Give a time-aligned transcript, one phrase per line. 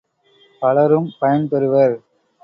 [0.61, 1.95] பலரும் பயன் பெறுவர்.